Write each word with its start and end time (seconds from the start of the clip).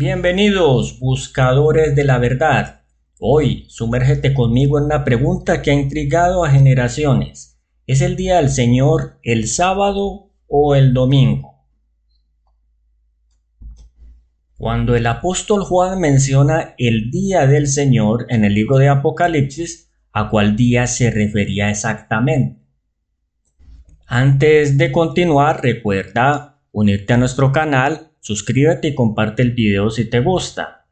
Bienvenidos, 0.00 1.00
buscadores 1.00 1.96
de 1.96 2.04
la 2.04 2.18
verdad. 2.18 2.82
Hoy, 3.18 3.64
sumérgete 3.68 4.32
conmigo 4.32 4.78
en 4.78 4.84
una 4.84 5.02
pregunta 5.02 5.60
que 5.60 5.72
ha 5.72 5.74
intrigado 5.74 6.44
a 6.44 6.50
generaciones. 6.50 7.58
¿Es 7.84 8.00
el 8.00 8.14
día 8.14 8.36
del 8.36 8.48
Señor 8.48 9.18
el 9.24 9.48
sábado 9.48 10.30
o 10.46 10.76
el 10.76 10.94
domingo? 10.94 11.64
Cuando 14.56 14.94
el 14.94 15.04
apóstol 15.04 15.64
Juan 15.64 15.98
menciona 15.98 16.76
el 16.78 17.10
día 17.10 17.48
del 17.48 17.66
Señor 17.66 18.26
en 18.28 18.44
el 18.44 18.54
libro 18.54 18.76
de 18.76 18.88
Apocalipsis, 18.88 19.90
¿a 20.12 20.30
cuál 20.30 20.54
día 20.54 20.86
se 20.86 21.10
refería 21.10 21.70
exactamente? 21.70 22.62
Antes 24.06 24.78
de 24.78 24.92
continuar, 24.92 25.60
recuerda 25.60 26.60
unirte 26.70 27.14
a 27.14 27.16
nuestro 27.16 27.50
canal 27.50 28.07
Suscríbete 28.28 28.88
y 28.88 28.94
comparte 28.94 29.40
el 29.40 29.52
video 29.52 29.88
si 29.88 30.04
te 30.04 30.20
gusta. 30.20 30.86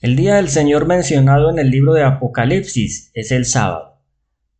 El 0.00 0.16
día 0.16 0.34
del 0.34 0.48
Señor 0.48 0.88
mencionado 0.88 1.50
en 1.50 1.60
el 1.60 1.70
libro 1.70 1.92
de 1.92 2.02
Apocalipsis 2.02 3.12
es 3.14 3.30
el 3.30 3.44
sábado. 3.44 4.02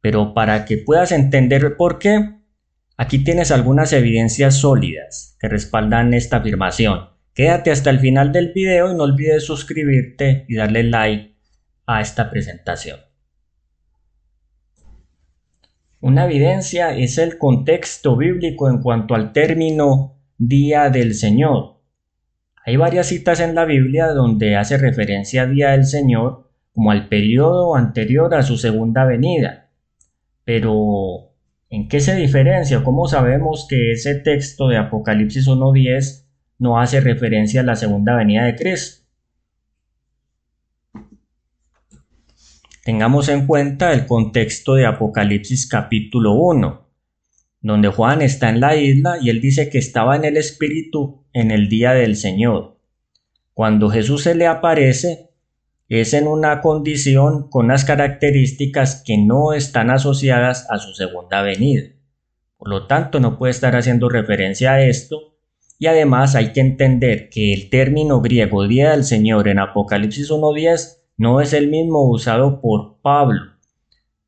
Pero 0.00 0.32
para 0.32 0.64
que 0.64 0.78
puedas 0.78 1.10
entender 1.10 1.76
por 1.76 1.98
qué, 1.98 2.36
aquí 2.96 3.24
tienes 3.24 3.50
algunas 3.50 3.92
evidencias 3.92 4.58
sólidas 4.58 5.36
que 5.40 5.48
respaldan 5.48 6.14
esta 6.14 6.36
afirmación. 6.36 7.08
Quédate 7.34 7.72
hasta 7.72 7.90
el 7.90 7.98
final 7.98 8.30
del 8.30 8.52
video 8.52 8.92
y 8.92 8.94
no 8.94 9.02
olvides 9.02 9.42
suscribirte 9.42 10.44
y 10.46 10.54
darle 10.54 10.84
like 10.84 11.36
a 11.84 12.00
esta 12.00 12.30
presentación. 12.30 13.07
Una 16.08 16.24
evidencia 16.24 16.96
es 16.96 17.18
el 17.18 17.36
contexto 17.36 18.16
bíblico 18.16 18.70
en 18.70 18.80
cuanto 18.80 19.14
al 19.14 19.34
término 19.34 20.16
Día 20.38 20.88
del 20.88 21.12
Señor. 21.12 21.82
Hay 22.64 22.76
varias 22.76 23.08
citas 23.08 23.40
en 23.40 23.54
la 23.54 23.66
Biblia 23.66 24.06
donde 24.06 24.56
hace 24.56 24.78
referencia 24.78 25.42
a 25.42 25.46
Día 25.46 25.72
del 25.72 25.84
Señor 25.84 26.48
como 26.72 26.92
al 26.92 27.08
periodo 27.10 27.76
anterior 27.76 28.34
a 28.34 28.42
su 28.42 28.56
segunda 28.56 29.04
venida. 29.04 29.68
Pero, 30.44 31.34
¿en 31.68 31.88
qué 31.88 32.00
se 32.00 32.16
diferencia? 32.16 32.82
¿Cómo 32.82 33.06
sabemos 33.06 33.66
que 33.68 33.92
ese 33.92 34.14
texto 34.14 34.68
de 34.68 34.78
Apocalipsis 34.78 35.46
1.10 35.46 36.24
no 36.58 36.80
hace 36.80 37.02
referencia 37.02 37.60
a 37.60 37.64
la 37.64 37.76
segunda 37.76 38.16
venida 38.16 38.46
de 38.46 38.56
Cristo? 38.56 39.04
Tengamos 42.88 43.28
en 43.28 43.46
cuenta 43.46 43.92
el 43.92 44.06
contexto 44.06 44.74
de 44.74 44.86
Apocalipsis 44.86 45.66
capítulo 45.66 46.32
1, 46.32 46.88
donde 47.60 47.88
Juan 47.88 48.22
está 48.22 48.48
en 48.48 48.60
la 48.60 48.76
isla 48.76 49.18
y 49.20 49.28
él 49.28 49.42
dice 49.42 49.68
que 49.68 49.76
estaba 49.76 50.16
en 50.16 50.24
el 50.24 50.38
Espíritu 50.38 51.26
en 51.34 51.50
el 51.50 51.68
día 51.68 51.92
del 51.92 52.16
Señor. 52.16 52.78
Cuando 53.52 53.90
Jesús 53.90 54.22
se 54.22 54.34
le 54.34 54.46
aparece, 54.46 55.28
es 55.90 56.14
en 56.14 56.26
una 56.26 56.62
condición 56.62 57.50
con 57.50 57.66
unas 57.66 57.84
características 57.84 59.02
que 59.04 59.18
no 59.18 59.52
están 59.52 59.90
asociadas 59.90 60.66
a 60.70 60.78
su 60.78 60.94
segunda 60.94 61.42
venida. 61.42 61.90
Por 62.56 62.70
lo 62.70 62.86
tanto, 62.86 63.20
no 63.20 63.36
puede 63.36 63.50
estar 63.50 63.76
haciendo 63.76 64.08
referencia 64.08 64.72
a 64.72 64.82
esto. 64.82 65.36
Y 65.78 65.88
además 65.88 66.34
hay 66.34 66.54
que 66.54 66.60
entender 66.60 67.28
que 67.28 67.52
el 67.52 67.68
término 67.68 68.22
griego 68.22 68.66
día 68.66 68.92
del 68.92 69.04
Señor 69.04 69.46
en 69.48 69.58
Apocalipsis 69.58 70.30
1.10 70.30 70.97
no 71.18 71.40
es 71.40 71.52
el 71.52 71.68
mismo 71.68 72.08
usado 72.08 72.60
por 72.60 73.00
Pablo 73.02 73.58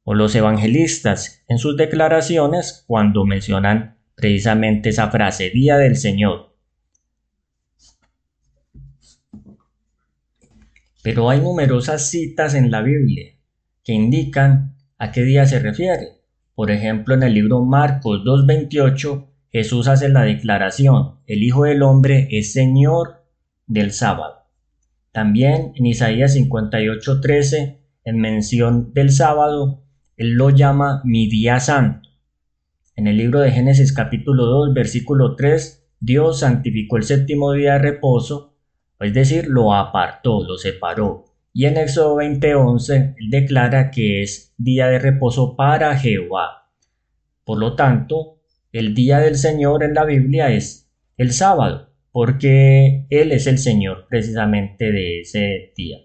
o 0.02 0.14
los 0.14 0.34
evangelistas 0.34 1.44
en 1.46 1.58
sus 1.58 1.76
declaraciones 1.76 2.84
cuando 2.86 3.24
mencionan 3.24 3.96
precisamente 4.16 4.90
esa 4.90 5.08
frase, 5.08 5.50
Día 5.50 5.78
del 5.78 5.96
Señor. 5.96 6.56
Pero 11.02 11.30
hay 11.30 11.40
numerosas 11.40 12.10
citas 12.10 12.54
en 12.54 12.70
la 12.70 12.82
Biblia 12.82 13.36
que 13.84 13.92
indican 13.92 14.74
a 14.98 15.12
qué 15.12 15.22
día 15.22 15.46
se 15.46 15.60
refiere. 15.60 16.20
Por 16.54 16.72
ejemplo, 16.72 17.14
en 17.14 17.22
el 17.22 17.34
libro 17.34 17.64
Marcos 17.64 18.20
2.28, 18.24 19.28
Jesús 19.52 19.86
hace 19.88 20.08
la 20.08 20.22
declaración, 20.24 21.20
el 21.26 21.42
Hijo 21.42 21.64
del 21.64 21.82
Hombre 21.82 22.28
es 22.32 22.52
Señor 22.52 23.24
del 23.66 23.92
sábado. 23.92 24.39
También 25.12 25.72
en 25.74 25.86
Isaías 25.86 26.34
58:13, 26.34 27.80
en 28.04 28.20
mención 28.20 28.92
del 28.94 29.10
sábado, 29.10 29.82
él 30.16 30.34
lo 30.34 30.50
llama 30.50 31.02
mi 31.04 31.28
día 31.28 31.58
santo. 31.58 32.08
En 32.94 33.08
el 33.08 33.16
libro 33.16 33.40
de 33.40 33.50
Génesis 33.50 33.92
capítulo 33.92 34.46
2, 34.46 34.72
versículo 34.72 35.34
3, 35.34 35.84
Dios 35.98 36.40
santificó 36.40 36.96
el 36.96 37.02
séptimo 37.02 37.52
día 37.52 37.72
de 37.72 37.78
reposo, 37.80 38.54
es 39.00 39.12
decir, 39.12 39.48
lo 39.48 39.74
apartó, 39.74 40.44
lo 40.44 40.56
separó. 40.56 41.24
Y 41.52 41.64
en 41.64 41.76
Éxodo 41.76 42.14
20:11, 42.16 43.16
él 43.18 43.30
declara 43.30 43.90
que 43.90 44.22
es 44.22 44.54
día 44.58 44.86
de 44.86 45.00
reposo 45.00 45.56
para 45.56 45.96
Jehová. 45.96 46.70
Por 47.44 47.58
lo 47.58 47.74
tanto, 47.74 48.38
el 48.70 48.94
día 48.94 49.18
del 49.18 49.34
Señor 49.34 49.82
en 49.82 49.94
la 49.94 50.04
Biblia 50.04 50.52
es 50.52 50.88
el 51.16 51.32
sábado 51.32 51.89
porque 52.12 53.06
Él 53.10 53.32
es 53.32 53.46
el 53.46 53.58
Señor 53.58 54.06
precisamente 54.08 54.90
de 54.92 55.20
ese 55.20 55.72
día. 55.76 55.98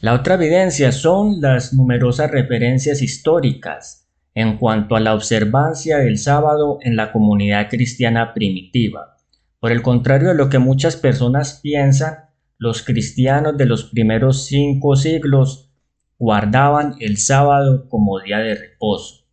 La 0.00 0.14
otra 0.14 0.34
evidencia 0.34 0.90
son 0.90 1.40
las 1.40 1.72
numerosas 1.72 2.30
referencias 2.30 3.02
históricas 3.02 4.08
en 4.34 4.56
cuanto 4.56 4.96
a 4.96 5.00
la 5.00 5.14
observancia 5.14 5.98
del 5.98 6.18
sábado 6.18 6.78
en 6.80 6.96
la 6.96 7.12
comunidad 7.12 7.68
cristiana 7.68 8.34
primitiva. 8.34 9.16
Por 9.60 9.70
el 9.70 9.82
contrario 9.82 10.30
de 10.30 10.34
lo 10.34 10.48
que 10.48 10.58
muchas 10.58 10.96
personas 10.96 11.60
piensan, 11.62 12.30
los 12.58 12.82
cristianos 12.82 13.56
de 13.56 13.66
los 13.66 13.84
primeros 13.84 14.46
cinco 14.46 14.96
siglos 14.96 15.70
guardaban 16.18 16.94
el 17.00 17.18
sábado 17.18 17.88
como 17.88 18.20
día 18.20 18.38
de 18.38 18.54
reposo. 18.54 19.24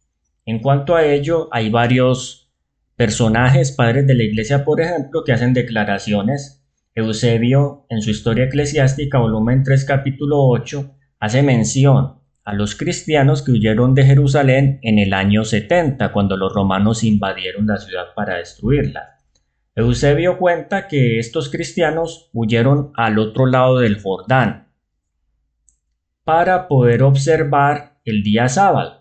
En 0.46 0.60
cuanto 0.60 0.96
a 0.96 1.06
ello, 1.06 1.48
hay 1.52 1.70
varios 1.70 2.49
personajes, 3.00 3.72
padres 3.72 4.06
de 4.08 4.14
la 4.14 4.24
iglesia, 4.24 4.66
por 4.66 4.82
ejemplo, 4.82 5.24
que 5.24 5.32
hacen 5.32 5.54
declaraciones. 5.54 6.66
Eusebio, 6.94 7.86
en 7.88 8.02
su 8.02 8.10
historia 8.10 8.44
eclesiástica, 8.44 9.20
volumen 9.20 9.64
3, 9.64 9.86
capítulo 9.86 10.46
8, 10.50 10.98
hace 11.22 11.42
mención 11.42 12.20
a 12.44 12.54
los 12.54 12.76
cristianos 12.76 13.42
que 13.42 13.54
huyeron 13.54 13.96
de 13.96 14.04
Jerusalén 14.04 14.80
en 14.82 15.00
el 15.00 15.14
año 15.14 15.46
70, 15.46 16.12
cuando 16.12 16.36
los 16.36 16.54
romanos 16.54 17.06
invadieron 17.06 17.68
la 17.68 17.78
ciudad 17.78 18.08
para 18.18 18.36
destruirla. 18.36 19.18
Eusebio 19.76 20.38
cuenta 20.38 20.90
que 20.90 21.20
estos 21.20 21.48
cristianos 21.48 22.30
huyeron 22.34 22.92
al 22.96 23.18
otro 23.18 23.46
lado 23.46 23.80
del 23.80 24.02
Jordán 24.02 24.74
para 26.26 26.68
poder 26.68 27.04
observar 27.04 28.02
el 28.04 28.24
día 28.24 28.50
sábado 28.50 28.99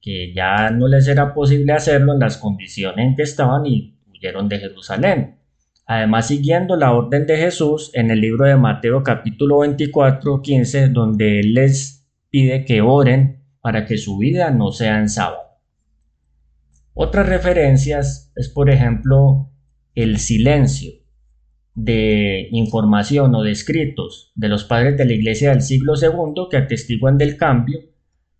que 0.00 0.32
ya 0.34 0.70
no 0.70 0.88
les 0.88 1.08
era 1.08 1.34
posible 1.34 1.72
hacerlo 1.72 2.14
en 2.14 2.20
las 2.20 2.36
condiciones 2.36 3.06
en 3.06 3.16
que 3.16 3.22
estaban 3.22 3.66
y 3.66 3.98
huyeron 4.10 4.48
de 4.48 4.58
Jerusalén. 4.58 5.38
Además, 5.86 6.28
siguiendo 6.28 6.76
la 6.76 6.92
orden 6.92 7.26
de 7.26 7.36
Jesús 7.36 7.90
en 7.94 8.10
el 8.10 8.20
libro 8.20 8.44
de 8.44 8.56
Mateo 8.56 9.02
capítulo 9.02 9.60
24, 9.60 10.42
15, 10.42 10.88
donde 10.88 11.40
Él 11.40 11.54
les 11.54 12.08
pide 12.28 12.64
que 12.64 12.80
oren 12.80 13.44
para 13.60 13.84
que 13.84 13.96
su 13.96 14.18
vida 14.18 14.50
no 14.50 14.72
sea 14.72 14.98
en 14.98 15.08
sábado. 15.08 15.42
Otras 16.92 17.28
referencias 17.28 18.32
es, 18.36 18.48
por 18.48 18.70
ejemplo, 18.70 19.50
el 19.94 20.18
silencio 20.18 20.92
de 21.74 22.48
información 22.52 23.34
o 23.34 23.42
de 23.42 23.52
escritos 23.52 24.32
de 24.34 24.48
los 24.48 24.64
padres 24.64 24.96
de 24.96 25.04
la 25.04 25.12
iglesia 25.12 25.50
del 25.50 25.60
siglo 25.62 25.92
II 26.00 26.48
que 26.50 26.56
atestiguan 26.56 27.18
del 27.18 27.36
cambio 27.36 27.80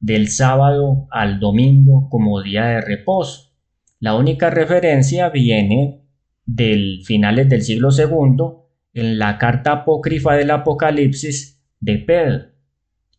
del 0.00 0.28
sábado 0.28 1.06
al 1.10 1.40
domingo 1.40 2.08
como 2.10 2.42
día 2.42 2.64
de 2.66 2.80
reposo. 2.80 3.52
La 3.98 4.14
única 4.14 4.50
referencia 4.50 5.30
viene 5.30 6.02
del 6.44 7.02
finales 7.04 7.48
del 7.48 7.62
siglo 7.62 7.88
II 7.90 8.66
en 8.92 9.18
la 9.18 9.38
carta 9.38 9.72
apócrifa 9.72 10.34
del 10.34 10.50
Apocalipsis 10.50 11.62
de 11.80 11.98
Pedro. 11.98 12.44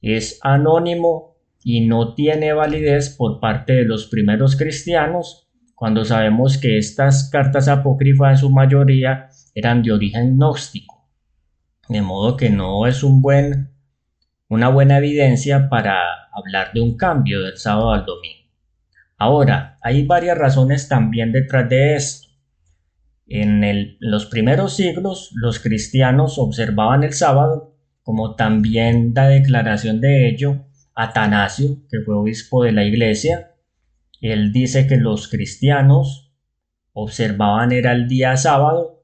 Es 0.02 0.40
anónimo 0.44 1.38
y 1.64 1.82
no 1.86 2.14
tiene 2.14 2.54
validez 2.54 3.16
por 3.18 3.40
parte 3.40 3.74
de 3.74 3.86
los 3.86 4.08
primeros 4.08 4.56
cristianos 4.56 5.50
cuando 5.76 6.06
sabemos 6.06 6.58
que 6.58 6.78
estas 6.78 7.30
cartas 7.30 7.68
apócrifas 7.68 8.32
en 8.32 8.38
su 8.38 8.50
mayoría 8.50 9.30
eran 9.54 9.84
de 9.84 9.92
origen 9.92 10.38
gnóstico. 10.38 11.08
De 11.90 12.02
modo 12.02 12.36
que 12.36 12.50
no 12.50 12.88
es 12.88 13.04
un 13.04 13.22
buen, 13.22 13.77
una 14.50 14.70
buena 14.70 14.98
evidencia 14.98 15.70
para 15.70 16.28
hablar 16.32 16.72
de 16.74 16.82
un 16.82 16.96
cambio 16.96 17.42
del 17.42 17.58
sábado 17.58 17.92
al 17.92 18.06
domingo. 18.06 18.50
Ahora, 19.18 19.78
hay 19.82 20.06
varias 20.06 20.38
razones 20.38 20.88
también 20.88 21.32
detrás 21.32 21.68
de 21.70 21.96
esto. 21.96 22.28
En, 23.26 23.98
los 24.00 24.28
primeros 24.28 24.76
siglos, 24.76 25.32
los 25.34 25.60
cristianos 25.60 26.38
observaban 26.38 27.04
el 27.04 27.14
sábado, 27.14 27.76
como 28.04 28.36
también 28.36 29.14
da 29.14 29.28
declaración 29.28 30.00
de 30.00 30.30
ello 30.30 30.66
Atanasio, 30.96 31.78
que 31.90 32.00
fue 32.02 32.16
obispo 32.16 32.64
de 32.64 32.72
la 32.72 32.84
iglesia. 32.84 33.56
Él 34.22 34.52
dice 34.54 34.88
que 34.88 34.98
los 34.98 35.28
cristianos 35.28 36.32
observaban 36.94 37.72
era 37.72 37.92
el 37.92 38.08
día 38.08 38.38
sábado 38.38 39.04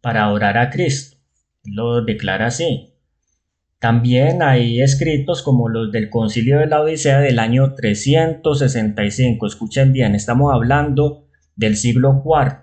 para 0.00 0.30
orar 0.30 0.58
a 0.58 0.70
Cristo. 0.70 1.16
Lo 1.64 2.04
declara 2.04 2.46
así. 2.46 2.93
También 3.84 4.42
hay 4.42 4.80
escritos 4.80 5.42
como 5.42 5.68
los 5.68 5.92
del 5.92 6.08
Concilio 6.08 6.58
de 6.58 6.66
la 6.66 6.80
Odisea 6.80 7.20
del 7.20 7.38
año 7.38 7.74
365. 7.74 9.46
Escuchen 9.46 9.92
bien, 9.92 10.14
estamos 10.14 10.54
hablando 10.54 11.26
del 11.54 11.76
siglo 11.76 12.22
IV 12.24 12.62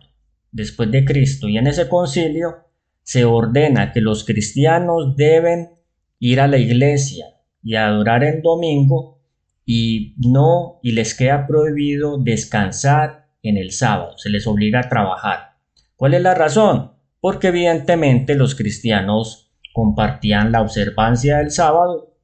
después 0.51 0.89
de 0.89 1.06
Cristo 1.06 1.47
y 1.47 1.59
en 1.59 1.68
ese 1.68 1.88
concilio 1.88 2.65
se 3.03 3.23
ordena 3.23 3.91
que 3.91 4.01
los 4.01 4.23
cristianos 4.23 5.15
deben 5.15 5.69
ir 6.18 6.39
a 6.39 6.47
la 6.47 6.57
iglesia 6.57 7.27
y 7.62 7.75
adorar 7.75 8.24
en 8.24 8.41
domingo 8.41 9.21
y 9.63 10.15
no 10.17 10.79
y 10.81 10.94
les 10.94 11.13
queda 11.13 11.45
prohibido 11.45 12.17
descansar 12.17 13.27
en 13.44 13.57
el 13.57 13.74
sábado, 13.74 14.17
se 14.17 14.31
les 14.31 14.47
obliga 14.47 14.79
a 14.79 14.89
trabajar. 14.89 15.51
¿Cuál 15.95 16.15
es 16.15 16.24
la 16.24 16.33
razón? 16.33 16.94
Porque 17.19 17.50
evidentemente 17.50 18.33
los 18.33 18.56
cristianos 18.56 19.50
compartían 19.73 20.51
la 20.51 20.62
observancia 20.62 21.38
del 21.38 21.51
sábado 21.51 22.15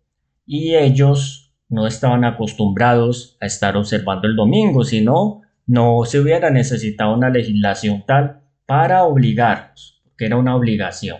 y 0.45 0.75
ellos 0.75 1.53
no 1.69 1.88
estaban 1.88 2.23
acostumbrados 2.23 3.38
a 3.41 3.45
estar 3.45 3.75
observando 3.75 4.27
el 4.27 4.35
domingo, 4.35 4.83
sino 4.83 5.41
no 5.65 6.05
se 6.05 6.19
hubiera 6.19 6.49
necesitado 6.49 7.13
una 7.13 7.29
legislación 7.29 8.03
tal 8.07 8.41
para 8.65 9.03
obligarlos, 9.03 10.01
porque 10.03 10.25
era 10.25 10.38
una 10.38 10.55
obligación. 10.55 11.17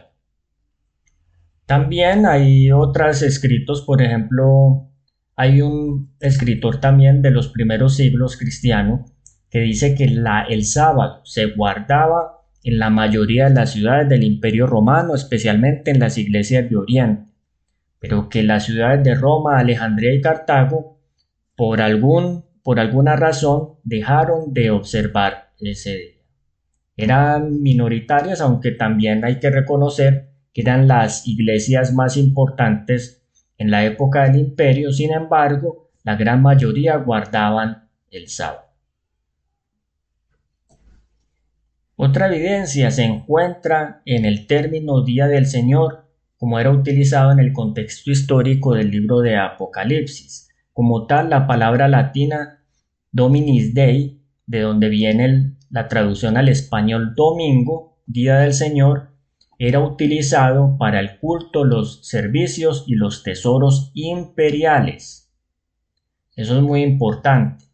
También 1.65 2.25
hay 2.25 2.71
otros 2.71 3.21
escritos, 3.21 3.81
por 3.81 4.01
ejemplo, 4.01 4.89
hay 5.35 5.62
un 5.62 6.15
escritor 6.21 6.80
también 6.80 7.21
de 7.21 7.31
los 7.31 7.50
primeros 7.50 7.95
siglos 7.95 8.38
cristianos 8.38 9.12
que 9.50 9.59
dice 9.59 9.94
que 9.95 10.07
la, 10.07 10.44
el 10.44 10.65
sábado 10.65 11.21
se 11.25 11.47
guardaba 11.47 12.37
en 12.68 12.80
la 12.80 12.90
mayoría 12.90 13.48
de 13.48 13.56
las 13.56 13.72
ciudades 13.72 14.10
del 14.10 14.25
Imperio 14.25 14.68
Romano, 14.68 15.16
especialmente 15.16 15.90
en 15.92 16.00
las 16.00 16.18
iglesias 16.18 16.69
de 16.69 16.75
Oriente, 16.75 17.31
pero 17.98 18.28
que 18.28 18.44
las 18.44 18.66
ciudades 18.66 19.06
de 19.06 19.16
Roma, 19.16 19.58
Alejandría 19.58 20.14
y 20.14 20.19
Cartago, 20.19 21.00
por, 21.56 21.80
algún, 21.80 22.44
por 22.64 22.81
alguna 22.81 23.16
razón, 23.16 23.75
dejaron 23.86 24.54
de 24.54 24.72
observar 24.72 25.52
ese 25.62 25.96
día. 25.96 26.22
Eran 26.98 27.62
minoritarias, 27.62 28.42
aunque 28.42 28.72
también 28.72 29.24
hay 29.24 29.40
que 29.40 29.50
reconocer 29.50 30.31
que 30.52 30.60
eran 30.60 30.90
las 30.90 31.25
iglesias 31.25 31.94
más 31.94 32.18
importantes 32.18 33.24
en 33.58 33.72
la 33.72 33.86
época 33.86 34.24
del 34.24 34.42
imperio, 34.42 34.92
sin 34.92 35.14
embargo, 35.14 35.90
la 36.04 36.18
gran 36.18 36.42
mayoría 36.42 36.98
guardaban 36.98 37.88
el 38.12 38.28
sábado. 38.28 38.67
Otra 41.99 42.27
evidencia 42.27 42.91
se 42.91 43.05
encuentra 43.05 44.03
en 44.05 44.25
el 44.25 44.45
término 44.45 45.03
Día 45.03 45.25
del 45.25 45.47
Señor, 45.47 46.05
como 46.38 46.59
era 46.59 46.69
utilizado 46.69 47.31
en 47.31 47.39
el 47.39 47.53
contexto 47.53 48.11
histórico 48.11 48.75
del 48.75 48.91
libro 48.91 49.21
de 49.21 49.35
Apocalipsis. 49.35 50.47
Como 50.73 51.07
tal, 51.07 51.31
la 51.31 51.47
palabra 51.47 51.88
latina 51.88 52.63
Dominis 53.11 53.73
Dei, 53.73 54.21
de 54.45 54.59
donde 54.59 54.89
viene 54.89 55.55
la 55.71 55.88
traducción 55.88 56.38
al 56.38 56.49
español 56.49 57.15
domingo, 57.15 57.97
Día 58.05 58.38
del 58.38 58.53
Señor, 58.53 59.09
era 59.57 59.79
utilizado 59.79 60.77
para 60.77 60.99
el 60.99 61.17
culto, 61.17 61.65
los 61.65 62.07
servicios 62.07 62.83
y 62.85 62.94
los 62.94 63.23
tesoros 63.23 63.89
imperiales. 63.95 65.33
Eso 66.35 66.57
es 66.57 66.61
muy 66.61 66.83
importante. 66.83 67.67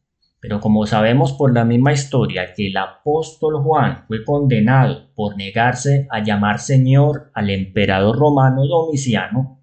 Pero 0.43 0.59
como 0.59 0.85
sabemos 0.85 1.31
por 1.31 1.53
la 1.53 1.63
misma 1.63 1.93
historia 1.93 2.53
que 2.53 2.67
el 2.67 2.75
apóstol 2.75 3.63
Juan 3.63 4.03
fue 4.09 4.25
condenado 4.25 5.07
por 5.15 5.37
negarse 5.37 6.05
a 6.11 6.21
llamar 6.21 6.59
Señor 6.59 7.31
al 7.33 7.49
emperador 7.49 8.17
romano 8.17 8.67
Domiciano, 8.67 9.61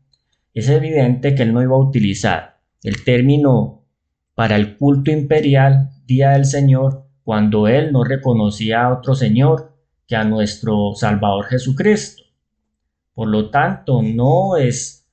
es 0.54 0.70
evidente 0.70 1.34
que 1.34 1.42
él 1.42 1.52
no 1.52 1.60
iba 1.60 1.76
a 1.76 1.80
utilizar 1.80 2.60
el 2.82 3.04
término 3.04 3.84
para 4.34 4.56
el 4.56 4.78
culto 4.78 5.10
imperial 5.10 5.90
Día 6.06 6.30
del 6.30 6.46
Señor 6.46 7.04
cuando 7.24 7.68
él 7.68 7.92
no 7.92 8.02
reconocía 8.02 8.84
a 8.84 8.94
otro 8.94 9.14
Señor 9.14 9.76
que 10.08 10.16
a 10.16 10.24
nuestro 10.24 10.94
Salvador 10.94 11.44
Jesucristo. 11.44 12.22
Por 13.12 13.28
lo 13.28 13.50
tanto, 13.50 14.00
no 14.00 14.56
es 14.56 15.06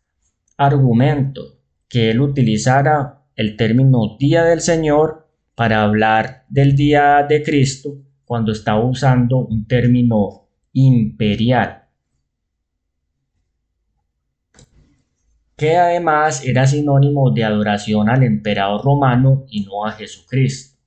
argumento 0.55 1.57
que 1.89 2.11
él 2.11 2.21
utilizara 2.21 3.25
el 3.35 3.57
término 3.57 4.15
Día 4.17 4.45
del 4.45 4.61
Señor 4.61 5.26
para 5.57 5.81
hablar 5.81 6.45
del 6.49 6.75
día 6.75 7.25
de 7.27 7.41
Cristo 7.41 7.97
cuando 8.25 8.51
estaba 8.51 8.85
usando 8.85 9.37
un 9.37 9.65
término 9.65 10.49
imperial, 10.71 11.85
que 15.55 15.75
además 15.75 16.45
era 16.45 16.67
sinónimo 16.67 17.31
de 17.31 17.43
adoración 17.43 18.07
al 18.07 18.21
emperador 18.21 18.85
romano 18.85 19.45
y 19.49 19.61
no 19.61 19.83
a 19.83 19.93
Jesucristo. 19.93 20.77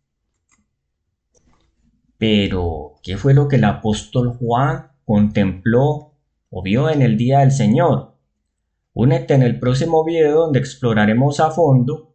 Pero, 2.16 2.94
¿qué 3.02 3.16
fue 3.16 3.34
lo 3.34 3.48
que 3.48 3.56
el 3.56 3.64
apóstol 3.64 4.36
Juan 4.38 4.92
contempló 5.04 6.14
o 6.48 6.62
vio 6.62 6.88
en 6.88 7.02
el 7.02 7.16
día 7.16 7.40
del 7.40 7.50
Señor? 7.50 8.14
Únete 8.92 9.34
en 9.34 9.42
el 9.42 9.58
próximo 9.58 10.04
video 10.04 10.42
donde 10.42 10.60
exploraremos 10.60 11.40
a 11.40 11.50
fondo 11.50 12.09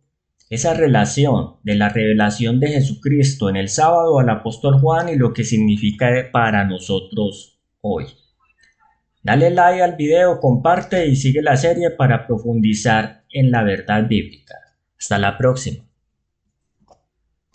esa 0.50 0.74
relación 0.74 1.56
de 1.64 1.76
la 1.76 1.90
revelación 1.90 2.60
de 2.60 2.70
Jesucristo 2.70 3.50
en 3.50 3.56
el 3.56 3.70
sábado 3.70 4.20
al 4.20 4.30
apóstol 4.30 4.80
Juan 4.80 5.10
y 5.10 5.16
lo 5.16 5.34
que 5.34 5.44
significa 5.44 6.08
para 6.32 6.66
nosotros 6.66 7.60
hoy. 7.82 8.06
Dale 9.24 9.50
like 9.50 9.82
al 9.82 9.96
video, 9.96 10.40
comparte 10.40 11.08
y 11.08 11.16
sigue 11.16 11.42
la 11.42 11.58
serie 11.58 11.90
para 11.90 12.28
profundizar 12.28 13.24
en 13.32 13.50
la 13.50 13.64
verdad 13.64 14.08
bíblica. 14.08 14.56
Hasta 14.98 15.18
la 15.18 15.38
próxima. 15.38 15.85